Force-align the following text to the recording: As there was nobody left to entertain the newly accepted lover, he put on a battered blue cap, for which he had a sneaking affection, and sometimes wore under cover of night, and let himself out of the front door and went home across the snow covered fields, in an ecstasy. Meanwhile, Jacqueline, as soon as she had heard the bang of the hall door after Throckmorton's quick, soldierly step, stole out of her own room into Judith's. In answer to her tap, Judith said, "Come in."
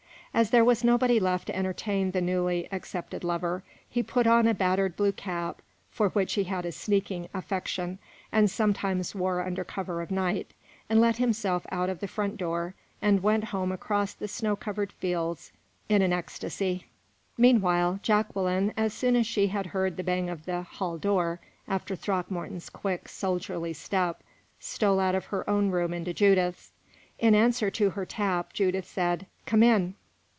As 0.33 0.51
there 0.51 0.63
was 0.63 0.81
nobody 0.81 1.19
left 1.19 1.47
to 1.47 1.55
entertain 1.57 2.11
the 2.11 2.21
newly 2.21 2.65
accepted 2.71 3.21
lover, 3.25 3.63
he 3.89 4.01
put 4.01 4.25
on 4.25 4.47
a 4.47 4.53
battered 4.53 4.95
blue 4.95 5.11
cap, 5.11 5.61
for 5.89 6.07
which 6.11 6.33
he 6.35 6.45
had 6.45 6.65
a 6.65 6.71
sneaking 6.71 7.27
affection, 7.33 7.99
and 8.31 8.49
sometimes 8.49 9.13
wore 9.13 9.43
under 9.45 9.65
cover 9.65 9.99
of 10.01 10.09
night, 10.09 10.53
and 10.89 11.01
let 11.01 11.17
himself 11.17 11.67
out 11.69 11.89
of 11.89 11.99
the 11.99 12.07
front 12.07 12.37
door 12.37 12.73
and 13.01 13.21
went 13.21 13.43
home 13.43 13.73
across 13.73 14.13
the 14.13 14.27
snow 14.29 14.55
covered 14.55 14.93
fields, 14.93 15.51
in 15.89 16.01
an 16.01 16.13
ecstasy. 16.13 16.85
Meanwhile, 17.37 17.99
Jacqueline, 18.01 18.71
as 18.77 18.93
soon 18.93 19.17
as 19.17 19.27
she 19.27 19.47
had 19.47 19.65
heard 19.67 19.97
the 19.97 20.03
bang 20.03 20.29
of 20.29 20.45
the 20.45 20.61
hall 20.61 20.97
door 20.97 21.41
after 21.67 21.93
Throckmorton's 21.93 22.69
quick, 22.69 23.09
soldierly 23.09 23.73
step, 23.73 24.23
stole 24.61 25.01
out 25.01 25.13
of 25.13 25.25
her 25.25 25.47
own 25.49 25.71
room 25.71 25.93
into 25.93 26.13
Judith's. 26.13 26.71
In 27.19 27.35
answer 27.35 27.69
to 27.71 27.89
her 27.89 28.05
tap, 28.05 28.53
Judith 28.53 28.87
said, 28.87 29.27
"Come 29.45 29.61
in." 29.61 29.95